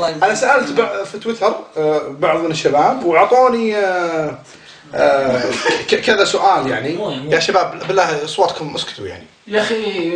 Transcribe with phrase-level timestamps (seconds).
[0.00, 0.80] أنا سألت
[1.12, 4.38] في تويتر آه، بعض من الشباب وأعطوني آه،
[4.94, 5.42] آه،
[6.06, 6.98] كذا سؤال يعني.
[7.30, 9.26] يا شباب بالله أصواتكم اسكتوا يعني.
[9.46, 10.12] يا أخي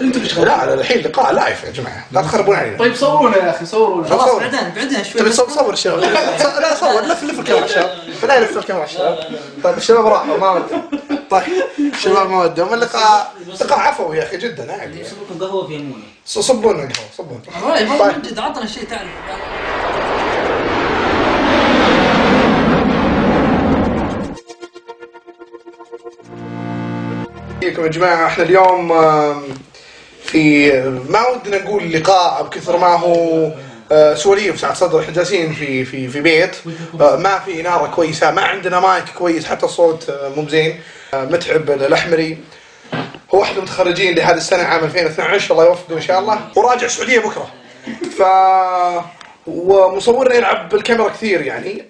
[0.00, 2.06] أنتوا إيش لا لا الحين لقاء لايف يا جماعة.
[2.12, 2.78] لا تخربون علينا.
[2.78, 4.34] طيب صورونا يا أخي صورونا خلاص.
[4.34, 5.20] بعدين بعدين شوي.
[5.20, 5.98] تبي صور الشباب.
[5.98, 7.90] لا لا صور لف لف الكاميرا الشباب
[8.28, 9.18] لا يلف الكاميرا الشباب
[9.64, 10.82] طيب الشباب راحوا ما ودهم
[11.30, 11.42] طيب
[11.94, 16.02] الشباب ما ودهم اللقاء لقاء عفوي يا أخي جدا عادي يصب لكم قهوة في يمونة.
[16.26, 17.36] صبوا لنا قهوه صبوا
[17.76, 17.90] طيب.
[17.90, 19.08] والله من جد عطنا شيء تعرف.
[27.60, 28.92] فيكم يا جماعة إحنا اليوم
[30.30, 30.72] في
[31.08, 33.50] ما ودنا نقول لقاء بكثر ما هو
[33.92, 36.56] آه، سواليف ساعة صدر إحنا جالسين في في في بيت.
[37.00, 40.80] آه، ما في إنارة كويسة ما عندنا مايك كويس حتى الصوت آه، مو بزين.
[41.14, 42.38] متعب الأحمري.
[43.34, 46.38] هو واحد من المتخرجين لهذه السنة عام 2012 الله يوفقه إن شاء الله.
[46.56, 47.50] وراجع السعودية بكرة.
[48.18, 48.22] ف
[49.54, 51.84] ومصورنا يلعب بالكاميرا كثير يعني.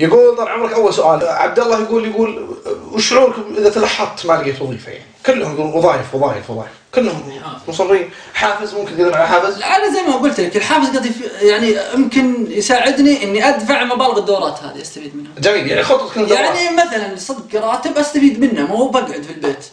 [0.00, 2.56] يقول طال عمرك أول سؤال عبد الله يقول يقول
[2.92, 6.70] وش شعوركم إذا تلحقت ما لقيت وظيفة يعني؟ كلهم يقولون وظائف وظائف وظائف.
[6.94, 8.10] كلهم مصرين.
[8.34, 12.46] حافز ممكن تقدر على حافز؟ أنا زي ما قلت لك الحافز قد يف- يعني يمكن
[12.48, 15.32] يساعدني إني أدفع مبالغ الدورات هذه أستفيد منها.
[15.38, 19.64] جميل يعني خطتك يعني مثلا صدق راتب أستفيد منه مو بقعد في البيت.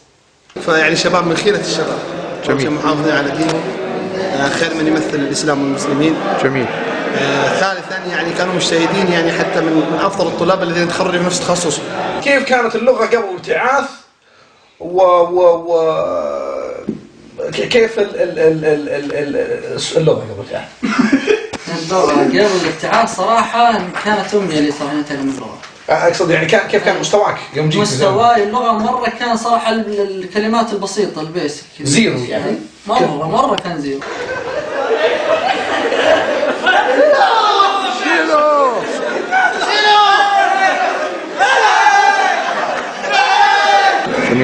[0.65, 1.99] فيعني شباب من خيرة الشباب.
[2.47, 2.71] جميل.
[2.71, 3.61] محافظين على دينهم
[4.17, 6.15] آه، خير من يمثل الإسلام والمسلمين.
[6.43, 6.65] جميل.
[7.59, 11.83] ثالثا يعني كانوا مجتهدين يعني حتى من أفضل الطلاب الذين تخرجوا في نفس تخصصهم
[12.23, 13.85] كيف كانت اللغة قبل الابتعاث؟
[14.79, 15.93] و و و
[17.51, 20.67] كيف ال ال ال ال ال ال اللغة قبل الابتعاث؟
[21.83, 25.57] اللغة قبل الابتعاث صراحة كانت امنيه لي صراحة اتعلم اللغة
[25.89, 30.73] أقصد يعني كان كيف كان مستواك يوم جيت مستواي اللغة مرة كان صراحة ال- الكلمات
[30.73, 31.63] البسيطة ال basic.
[31.81, 32.55] zero يعني؟
[32.87, 33.99] مره مرة كان zero.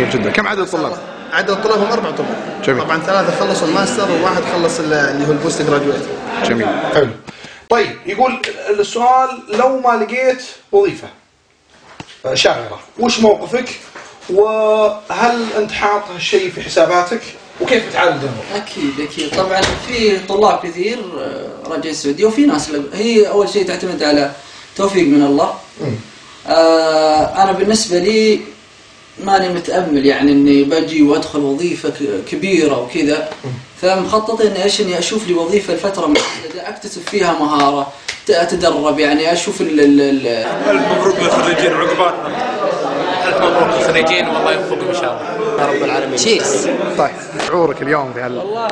[0.10, 0.98] جميل جدا كم عدد الطلاب؟
[1.34, 2.62] عدد الطلاب هم أربع طلاب.
[2.66, 2.84] جميل.
[2.84, 6.02] طبعا ثلاثة خلصوا الماستر وواحد خلص ال- اللي هو ال postgraduate
[6.44, 6.68] جميل.
[6.94, 7.10] حلو.
[7.70, 8.42] طيب يقول
[8.80, 10.42] السؤال لو ما لقيت
[10.72, 11.08] وظيفة
[12.26, 13.70] آه، شاغرة وش موقفك؟
[14.30, 17.22] وهل أنت حاط هالشيء في حساباتك؟
[17.62, 19.36] وكيف بتعالج الأمور؟ أكيد أكيد.
[19.36, 24.32] طبعا في طلاب كثير آه، راجعين السعوديه وفي ناس هي أول شيء تعتمد على
[24.76, 25.54] توفيق من الله.
[26.48, 28.42] آه أنا بالنسبة لي
[29.26, 33.30] ماني متأمل يعني إني بجي وأدخل وظيفة ك- كبيرة وكذا.
[33.82, 37.88] فمخطط إني إيش إني أشوف لي وظيفة لفترة محدده أكتسب فيها مهارة
[38.28, 42.28] ت- أتدرب يعني أشوف ال ال ال ألف مبروك للخريجين عقباتنا.
[43.28, 45.64] ألف مبروك للخريجين والله يوفقهم إن شاء الله.
[45.64, 46.16] يا رب العالمين.
[46.16, 46.68] تشيس
[46.98, 47.12] طيب
[47.48, 48.68] شعورك اليوم في هال والله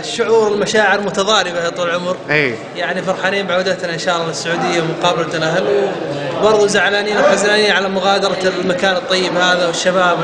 [0.00, 2.16] الشعور المشاعر متضاربة يا طول العمر.
[2.30, 5.92] اي يعني فرحانين بعودتنا إن شاء الله للسعودية ومقابله الأهل.
[6.40, 10.18] وبرضه زعلانين وحزنانين على مغادرة المكان الطيب هذا والشباب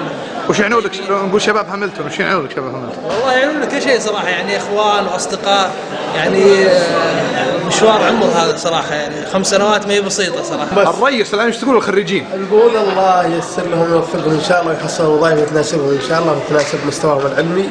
[0.48, 4.00] وش يعنوا لك نقول شباب هاملتون وش يعنوا لك شباب هاملتون؟ والله يعنون كل شيء
[4.00, 5.70] صراحة يعني إخوان وأصدقاء
[6.16, 11.46] يعني آه، مشوار عمر هذا صراحة يعني خمس سنوات ما هي بسيطة صراحة الرئيس الآن
[11.46, 16.08] إيش تقول الخريجين؟ نقول الله ييسر لهم ويوفقهم إن شاء الله ويحصلوا وظائف تناسبهم إن
[16.08, 17.68] شاء الله وتناسب مستواهم العلمي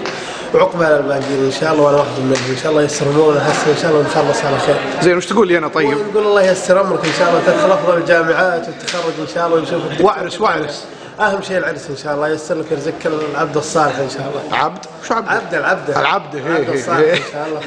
[0.53, 3.77] وعقبال الباقيين إن شاء الله وأنا واحد منهم إن شاء الله ييسر أمورنا هسه إن
[3.81, 4.75] شاء الله ونخلص على خير.
[5.01, 7.97] زين وش تقول لي أنا طيب؟ ونقول الله ييسر أمرك إن شاء الله تدخل أفضل
[7.97, 10.85] الجامعات وتتخرج إن شاء الله ونشوفك وعرس وعرس
[11.19, 14.57] أهم شيء العرس إن شاء الله ييسر لك يرزقك العبد الصالح إن شاء الله.
[14.57, 17.11] عبد؟ وش عبد؟ عبد العبد العبد، العبد هي، الصالح هي.
[17.13, 17.61] ان شاء الله.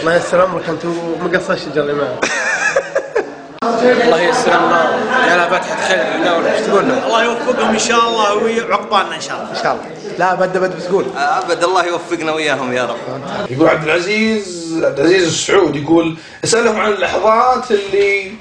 [0.00, 2.16] الله ييسر أمرك أنت ومقصر شجر الإمام.
[3.82, 4.98] الله ييسر الله.
[5.32, 6.04] يلا فتحة خير.
[6.16, 9.50] للدولة إيش تقول له؟ الله يوفقهم إن شاء الله وعقبالنا إن شاء الله.
[9.50, 9.84] إن شاء الله.
[10.18, 12.96] لا بدا بدا بتقول أبد الله يوفقنا وياهم يا رب.
[13.50, 18.32] يقول عبد العزيز عبد العزيز السعود يقول أسألهم عن اللحظات اللي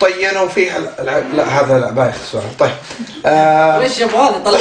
[0.00, 0.78] طينوا فيها.
[1.34, 2.70] لا هذا لا بايخ السؤال طيب
[3.26, 4.58] آه ليش يا أبو هذا طلع؟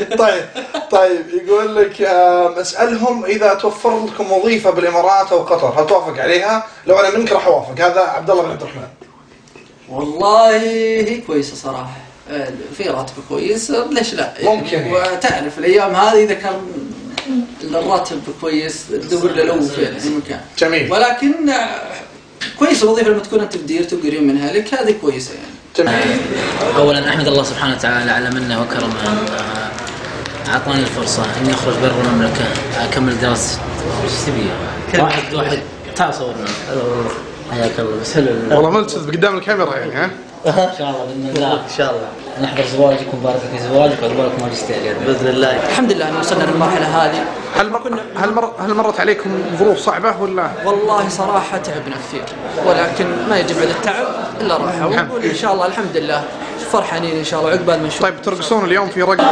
[0.24, 0.44] طيب
[0.90, 6.66] طيب يقول لك آه أسألهم إذا توفر لكم وظيفة بالإمارات أو قطر هل توافق عليها؟
[6.86, 8.88] لو أنا منك راح أوافق هذا عبد الله بن عبد الرحمن.
[9.88, 11.96] والله هي كويسة صراحة.
[12.30, 14.92] آه، في راتب كويس آه، ليش لا؟ يعني ممكن.
[14.92, 16.60] وتعرف الأيام هذه إذا كان
[17.64, 20.92] الراتب كويس تدور له لو في أي مكان جميل.
[20.92, 21.82] ولكن آه،
[22.58, 25.52] كويس الوظيفه لما تكون أنت بديرته وقريب منها لك هذه كويسة يعني.
[25.76, 26.20] جميل.
[26.76, 29.61] اولا أحمد الله سبحانه وتعالى على منه وكرمه آه،
[30.48, 32.44] أعطاني الفرصة إني أخرج برا المملكة
[32.84, 33.60] أكمل دراستي
[34.04, 35.58] إيش تبي؟ واحد واحد.
[35.96, 36.46] تعال صورنا.
[37.50, 38.00] حياك الله.
[38.00, 38.56] بس هلا.
[38.56, 40.10] والله ملتزم قدام الكاميرا يعني ها؟
[40.46, 41.52] إن شاء الله بإذن الله.
[41.52, 42.08] إن شاء الله.
[42.42, 45.06] نحضر زواجك ونبارك في زواجك وعقبالك ماجستير رب.
[45.06, 45.68] بإذن الله.
[45.68, 47.24] الحمد لله ان وصلنا للمرحلة هذه.
[47.56, 47.80] هل مر...
[48.16, 48.52] هل مر...
[48.58, 52.24] هل مرت عليكم ظروف صعبة ولا؟ والله صراحة تعبنا كثير
[52.66, 54.06] ولكن ما يجب على التعب
[54.40, 54.86] إلا راحة.
[54.86, 56.24] ونقول إن شاء الله الحمد لله.
[56.64, 58.02] فرحانين إن شاء الله عقبال ما نشوف.
[58.02, 59.24] طيب ترقصون اليوم في رقص؟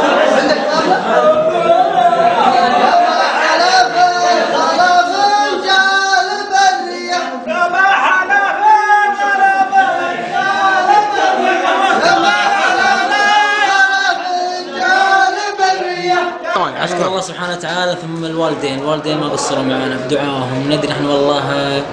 [16.81, 21.83] اشكر الله سبحانه وتعالى ثم الوالدين، الوالدين ما قصروا معنا بدعائهم، ندري إحنا والله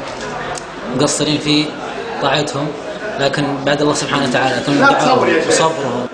[0.96, 1.66] مقصرين في
[2.22, 2.68] طاعتهم.
[3.20, 6.06] لكن بعد الله سبحانه وتعالى كم دعائهم وصبرهم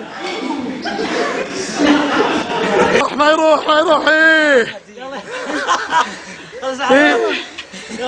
[3.15, 4.07] ما يروح ما يروح.
[4.07, 4.67] إيه.
[6.91, 7.17] إيه.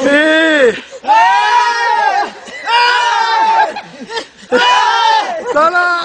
[0.03, 0.73] إيه.
[5.55, 5.97] لا لا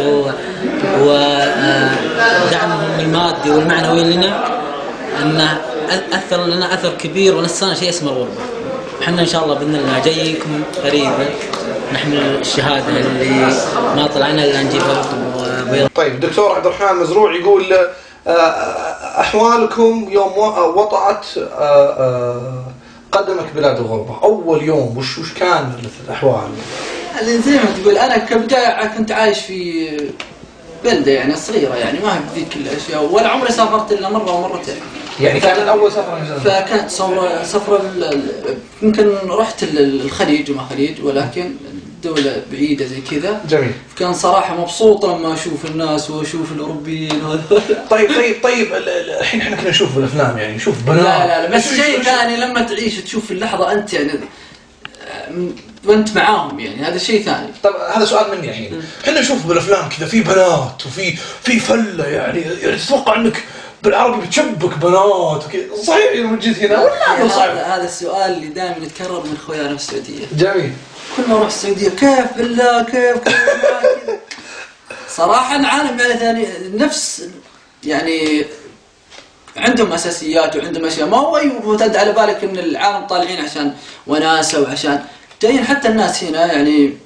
[0.00, 0.30] و-
[2.46, 4.44] ودعمهم المادي والمعنوي لنا
[5.22, 5.60] انه
[6.12, 8.30] أثر لنا أثر كبير ونسانا شيء اسمه الغربة.
[9.02, 11.28] إحنا إن شاء الله بإذن الله جايكم قريبا.
[11.92, 13.30] نحمل الشهادة اللي
[13.96, 15.32] ما طلعنا إلا نجيبها لكم
[15.68, 15.88] وبيض.
[15.94, 17.72] طيب الدكتور عبد الرحمن مزروع يقول
[18.26, 18.30] آه،
[19.20, 20.32] أحوالكم يوم
[21.38, 22.64] آه، آه،
[23.12, 24.16] قدمك بلاد الغربة.
[24.22, 25.72] أول يوم وش وش كان
[26.06, 26.48] الأحوال؟
[27.20, 29.86] اللي زي ما تقول أنا كبداية كنت عايش في
[30.84, 34.74] بلدة يعني صغيرة يعني ما هي بذيك الأشياء ولا عمري سافرت إلا مرة ومرتين.
[35.20, 36.90] يعني كانت أول سفرة نزلت فكانت
[37.76, 41.54] ال- ال- يمكن رحت ال- الخليج وما خليج ولكن
[42.04, 43.40] دولة بعيدة زي كذا.
[43.48, 43.72] جميل.
[43.98, 47.22] كان صراحة مبسوط لما أشوف الناس وأشوف الأوروبيين
[47.90, 51.02] طيب طيب طيب ال- ال- الحين إحنا كنا نشوف بالافلام يعني نشوف بنات.
[51.04, 54.12] لا لا لا بس شيء ثاني لما تعيش تشوف اللحظة أنت يعني
[55.10, 55.48] آه،
[55.84, 57.46] وأنت معاهم يعني هذا شيء ثاني.
[57.62, 58.82] طب هذا سؤال مني الحين.
[59.04, 63.42] إحنا نشوف بالأفلام كذا في بنات وفي في فلة يعني يعني تتوقع إنك
[63.82, 65.82] بالعربي بتشبك بنات وكذا.
[65.86, 67.50] صحيح يوم جيت هنا؟ ولا أمر صعب.
[67.50, 70.24] هذا هذا السؤال اللي دائما يتكرر من خويانا في السعودية.
[70.32, 70.72] جميل.
[71.16, 73.36] كل ما أروح السعودية كيف بالله كيف كيف.
[75.08, 77.28] صراحة نعاني من ثاني نفس
[77.84, 78.46] يعني
[79.56, 83.74] عندهم أساسيات وعندهم أشياء ما هو معتاد على بالك إن العالم طالعين عشان
[84.06, 85.04] وناسة وعشان
[85.42, 86.96] جايين حتى الناس هنا يعني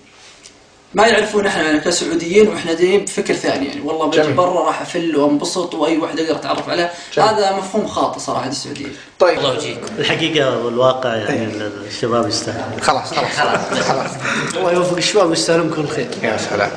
[0.95, 3.81] ما يعرفون إحنا يعني كسعوديين وإحنا جايين بفكر ثاني يعني.
[3.81, 4.33] والله بجي.
[4.33, 6.91] برا راح أفل وانبسط وأي واحد أقدر اتعرف عليه.
[7.19, 8.87] هذا مفهوم خاطئ صراحة السعوديه
[9.19, 9.39] طيب.
[9.39, 9.87] الله يجيكم.
[9.99, 11.47] الحقيقة والواقع يعني
[11.87, 14.11] الشباب يستاهلون خلاص خلاص خلاص.
[14.57, 16.09] الله يوفق الشباب يستاهلون كل خير.
[16.23, 16.71] يا سلام.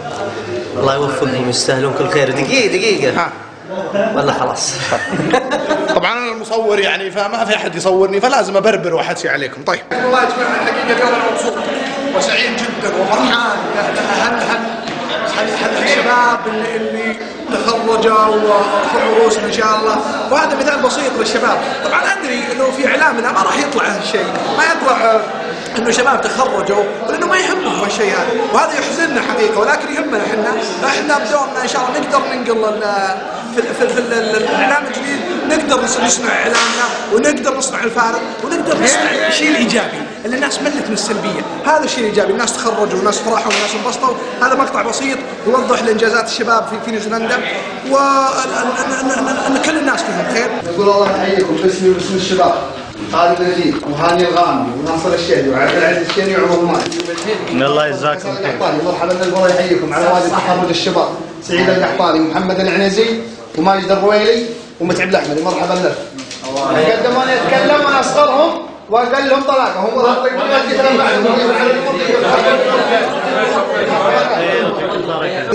[0.77, 2.31] الله يوفقهم يستاهلون كل خير.
[2.31, 3.19] دقيقة دقيقة.
[3.19, 3.31] ها.
[4.15, 4.73] ولا خلاص.
[5.95, 9.63] طبعا أنا المصور يعني فما في أحد يصورني فلازم أبربر واحسي عليكم.
[9.63, 9.79] طيب.
[9.91, 11.56] والله يا جماعة الحقيقة أنا مبسوط
[12.17, 13.57] وسعيد جدا وفرحان.
[13.77, 14.59] هل هل
[15.37, 17.15] هل هل الشباب اللي, اللي
[17.53, 19.97] تخرجوا ورفعوا رؤوسهم إن شاء الله؟
[20.31, 21.57] وهذا مثال بسيط للشباب.
[21.85, 24.25] طبعا أدري إنه في اعلامنا ما راح يطلع هالشيء.
[24.57, 25.21] ما يطلع آه،
[25.77, 28.27] إنه شباب تخرجوا لأنه ما يهمهم هالشيء هذا.
[28.53, 30.57] وهذا يحزننا حقيقة ولكن يهمنا إحنا.
[30.87, 32.81] إحنا بدورنا إن شاء الله نقدر ننقل
[33.55, 35.19] في, في, في ال- ال- الإعلام الجديد.
[35.49, 39.97] نقدر نص- نصنع اعلامنا ونقدر نصنع الفارق ونقدر نصنع الشيء الإيجابي.
[40.25, 41.41] اللي الناس ملت من السلبية.
[41.65, 42.31] هذا الشيء الإيجابي.
[42.31, 44.15] الناس تخرجوا والناس فرحوا والناس انبسطوا.
[44.41, 45.17] هذا مقطع بسيط
[45.47, 47.39] يوضح لإنجازات الشباب في في نيوزيلندا.
[47.91, 50.33] وان كل الناس فيهم.
[50.33, 52.53] خير؟ يقول الله يحييكم باسمي وباسم الشباب؟
[53.13, 56.87] خالد نجيب وهاني الغامدي وناصر الشيري وعبد العزيز الشيري وعمر مالك
[57.51, 58.31] الله يجزاكم خير.
[58.31, 59.93] القحطاني مرحبا الله يحييكم.
[59.93, 61.09] على وادي تحرج الشباب.
[61.43, 63.19] سعيد القحطاني ومحمد العنزي
[63.57, 64.45] وماجد الرويلي
[64.79, 65.97] ومتعب الاحمدي مرحبا لك.
[66.77, 68.66] يقدمون يتكلم وأنا أصغرهم.
[68.89, 69.99] واقل لهم طلاقه هم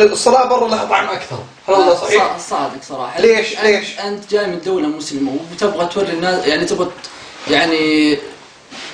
[0.00, 1.38] الصلاة برا لها طعم أكثر.
[1.68, 3.20] هل هذا صحيح؟ صا- صادق صراحة.
[3.20, 6.88] ليش- أنت- ليش؟ أنت جاي من دولة مسلمة وتبغى توري الناس يعني تبغى
[7.50, 8.18] يعني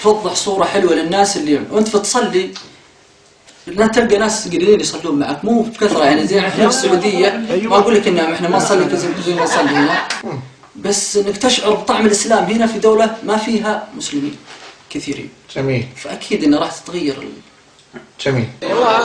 [0.02, 2.50] توضح صورة حلوة للناس اللي وأنت بتصلي
[3.66, 5.44] لا تلقى ناس قليلين يصلون معك.
[5.44, 7.30] مو بكثرة يعني زي إحنا في السعودية.
[7.62, 9.98] ما أقول لك ان إحنا ما نصلي زي ما نصلي هنا.
[10.78, 14.36] بس انك تشعر بطعم الاسلام هنا في دوله ما فيها مسلمين
[14.90, 17.32] كثيرين جميل فاكيد انه راح تتغير ال-
[18.24, 18.98] جميل والله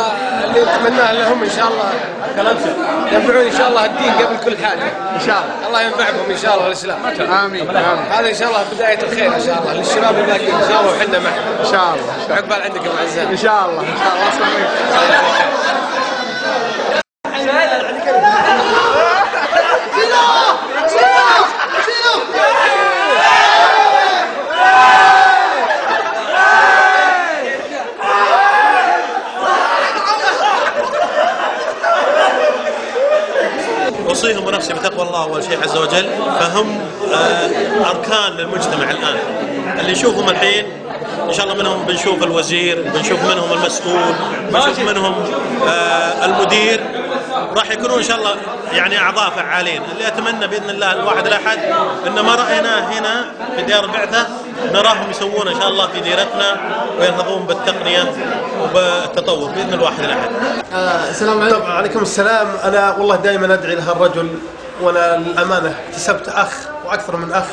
[0.45, 1.93] اللي نتمناه لهم ان شاء الله
[2.35, 2.75] كلامهم
[3.13, 4.83] ينفعون ان شاء الله الدين قبل كل حاجة
[5.15, 7.69] ان شاء الله الله ينفع بهم ان شاء الله والاسلام امين امين
[8.11, 11.19] هذا ان شاء الله بدايه الخير ان شاء الله للشباب الباقيين ان شاء الله وحنا
[11.19, 15.63] معهم ان شاء الله عقبال عندك يا معزات ان شاء الله ان شاء الله اسلم
[34.99, 36.09] الله اول شيء عز وجل
[36.39, 36.79] فهم
[37.13, 39.17] آه، أركان للمجتمع الآن.
[39.79, 40.65] اللي نشوفهم الحين
[41.27, 44.13] إن شاء الله منهم بنشوف الوزير بنشوف منهم المسؤول
[44.51, 45.15] بنشوف منهم
[45.67, 46.79] آه، المدير.
[47.57, 48.35] راح يكونون إن شاء الله
[48.71, 49.81] يعني أعضاء فعالين.
[49.93, 51.57] اللي أتمنى بإذن الله الواحد الأحد
[52.07, 54.27] إن ما رايناه هنا في ديار البعثة
[54.73, 56.57] نراهم يسوون إن شاء الله في ديرتنا
[56.99, 58.11] وينهضون بالتقنية
[58.63, 60.29] وبالتطور بإذن الواحد الأحد.
[60.73, 61.71] آه، السلام عليكم.
[61.71, 62.47] عليكم السلام.
[62.63, 64.29] أنا والله دائما أدعي لها الرجل
[64.81, 66.53] وأنا للامانه اكتسبت أخ
[66.85, 67.45] وأكثر من أخ.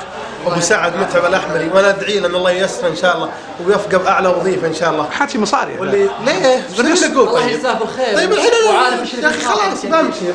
[0.47, 1.69] أبو سعد متعب الأحمري.
[1.75, 3.31] وأنا أدعي له إن الله ييسر إن شاء الله.
[3.67, 5.11] ويوفقه باعلى وظيفة إن شاء الله.
[5.11, 5.79] حاتي مصاري.
[5.79, 8.17] واللي ليه؟ إيش الله طيب؟ يجزاه بالخير.
[8.17, 10.31] طيب الحين وعالم يا أخي خلاص بمشي.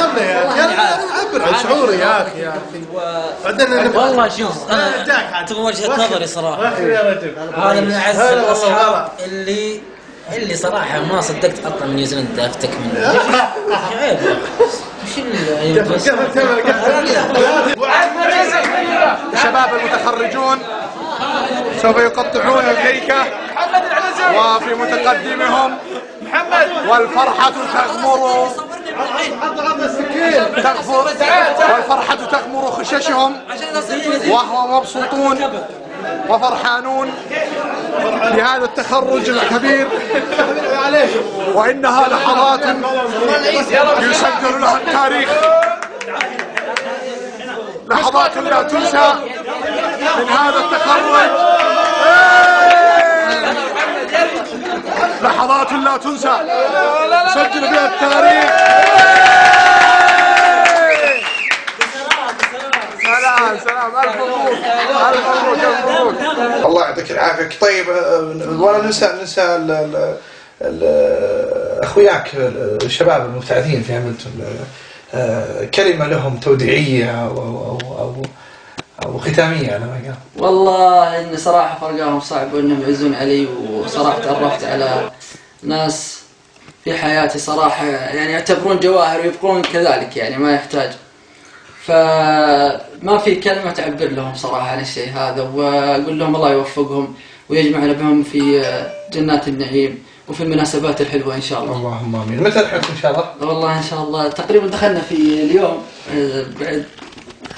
[0.00, 2.84] أنا أعبر عن شعوري يا أخي يا أخي.
[3.44, 5.46] بعدين والله شوف أداك عاد.
[5.46, 6.78] تبغى وجهة نظري صراحة.
[6.78, 7.34] يا رجل.
[7.56, 9.08] هذا من أعز هلا والله الأصحاب.
[9.24, 9.80] اللي
[10.36, 13.00] اللي صراحة ما صدقت أطلع من نيوزيلندا أفتك منه.
[13.00, 13.16] يا
[13.74, 14.18] أخي عيب.
[14.60, 15.94] وش ال- قفل
[16.62, 17.90] قفل قفل
[19.32, 20.58] الشباب المتخرجون
[21.82, 23.24] سوف يقطعون الكيكة.
[24.36, 25.78] وفي متقدمهم
[26.88, 28.48] والفرحة تغمر
[30.56, 31.14] تغفر
[31.74, 33.36] والفرحة تغمر خششهم
[34.28, 35.38] وهم مبسوطون.
[36.28, 37.14] وفرحانون
[38.34, 39.88] بهذا التخرج الكبير
[41.54, 42.64] وإنها لحظات
[44.00, 45.28] يسجل لها التاريخ.
[47.88, 49.14] لحظات لا تنسى
[50.18, 51.30] من هذا التخرج.
[55.22, 56.36] لحظات لا تنسى.
[57.34, 58.50] سجل بها التاريخ.
[63.40, 64.48] سلام سلام ألف مبروك
[65.08, 66.66] ألف مبروك ألف مبروك.
[66.66, 67.48] الله يعطيك العافية.
[67.60, 70.16] طيب آه، ولا ننسى ننسى ال- ال-
[70.62, 72.30] ال- أخوياك
[72.84, 74.32] الشباب المبتعثين في هاملتون.
[75.14, 78.22] آه، كلمة لهم توديعية أو أو أو, أو,
[79.04, 80.14] أو ختامية على ما قال.
[80.44, 85.10] والله إني صراحة فرقاهم صعب وإنهم يعزون علي وصراحة تعرفت على
[85.62, 86.20] ناس
[86.84, 90.90] في حياتي صراحة يعني يعتبرون جواهر ويبقون كذلك يعني ما يحتاج
[93.02, 97.14] فما في كلمة تعبر لهم صراحة عن الشيء هذا وأقول لهم الله يوفقهم
[97.48, 98.64] ويجمعنا بهم في
[99.12, 101.76] جنات النعيم وفي المناسبات الحلوة إن شاء الله.
[101.76, 102.42] اللهم آمين.
[102.42, 105.82] متى الحفل إن شاء الله؟ والله إن شاء الله تقريبا دخلنا في اليوم
[106.14, 106.84] آه، بعد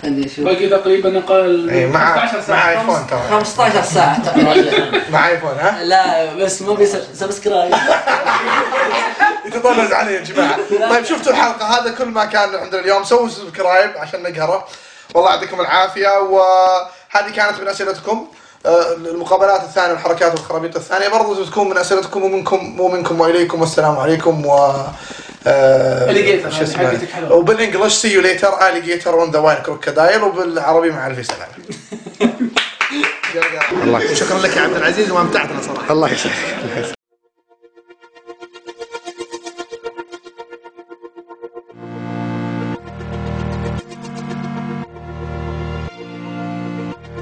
[0.02, 0.44] خليني أشوف.
[0.44, 2.80] باقي تقريبا أقل اي مع 15 مع ساعة.
[2.80, 3.22] ايفون ترى.
[3.30, 4.72] 15 ساعة تقريبا
[5.12, 7.74] مع ايفون ها؟ لا بس ما بيصير subscribe.
[9.46, 10.56] يتطنز عليه يا جماعة.
[10.90, 14.64] طيب شفتوا الحلقة؟ هذا كل ما كان عندنا اليوم سووا subscribe عشان نقهره.
[15.14, 18.26] والله يعطيكم العافية وهذه كانت من أسئلتكم.
[18.66, 24.46] آه، المقابلات الثانية والحركات والخرابيط الثانية برضو تكون من أسئلتكم ومنكم ومنكم وإليكم والسلام عليكم
[24.46, 24.72] و
[25.46, 27.32] آه، Alligator، شو اسمه؟ حقتك حلوة.
[27.32, 31.52] وبال English see you later alligator in a while crocodile وبالعربي مع ألف سلامة.
[34.14, 35.92] شكرا لك يا عبد العزيز وأمتعتنا صراحة.
[35.92, 37.01] الله يسعدك